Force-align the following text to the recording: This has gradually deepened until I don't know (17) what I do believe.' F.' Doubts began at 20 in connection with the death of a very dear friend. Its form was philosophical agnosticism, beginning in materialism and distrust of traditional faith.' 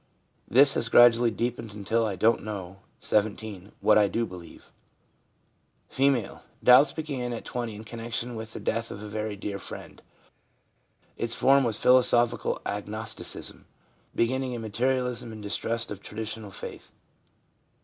This 0.47 0.73
has 0.73 0.89
gradually 0.89 1.29
deepened 1.29 1.73
until 1.73 2.07
I 2.07 2.15
don't 2.15 2.41
know 2.41 2.79
(17) 3.01 3.71
what 3.81 3.99
I 3.99 4.07
do 4.07 4.25
believe.' 4.25 4.71
F.' 5.95 6.41
Doubts 6.63 6.91
began 6.91 7.33
at 7.33 7.45
20 7.45 7.75
in 7.75 7.83
connection 7.83 8.33
with 8.33 8.53
the 8.53 8.59
death 8.59 8.89
of 8.89 9.03
a 9.03 9.07
very 9.07 9.35
dear 9.35 9.59
friend. 9.59 10.01
Its 11.17 11.35
form 11.35 11.63
was 11.63 11.77
philosophical 11.77 12.63
agnosticism, 12.65 13.67
beginning 14.15 14.53
in 14.53 14.61
materialism 14.61 15.31
and 15.31 15.43
distrust 15.43 15.91
of 15.91 16.01
traditional 16.01 16.49
faith.' 16.49 16.91